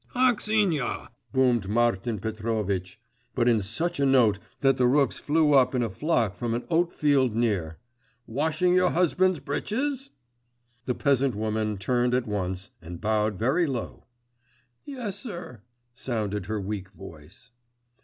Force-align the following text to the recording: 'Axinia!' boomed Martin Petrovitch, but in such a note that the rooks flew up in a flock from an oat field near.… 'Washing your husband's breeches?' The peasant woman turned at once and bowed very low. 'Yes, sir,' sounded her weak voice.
'Axinia!' 0.15 1.09
boomed 1.31 1.69
Martin 1.69 2.17
Petrovitch, 2.17 2.99
but 3.35 3.47
in 3.47 3.61
such 3.61 3.99
a 3.99 4.03
note 4.07 4.39
that 4.61 4.77
the 4.77 4.87
rooks 4.87 5.19
flew 5.19 5.53
up 5.53 5.75
in 5.75 5.83
a 5.83 5.91
flock 5.91 6.33
from 6.35 6.55
an 6.55 6.65
oat 6.71 6.91
field 6.91 7.35
near.… 7.35 7.77
'Washing 8.25 8.73
your 8.73 8.89
husband's 8.89 9.37
breeches?' 9.39 10.09
The 10.85 10.95
peasant 10.95 11.35
woman 11.35 11.77
turned 11.77 12.15
at 12.15 12.25
once 12.25 12.71
and 12.81 12.99
bowed 12.99 13.37
very 13.37 13.67
low. 13.67 14.07
'Yes, 14.85 15.19
sir,' 15.19 15.61
sounded 15.93 16.47
her 16.47 16.59
weak 16.59 16.89
voice. 16.89 17.51